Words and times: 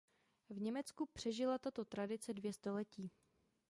V 0.49 0.61
Německu 0.61 1.05
přežila 1.13 1.57
tato 1.57 1.85
tradice 1.85 2.33
dvě 2.33 2.53
století. 2.53 3.11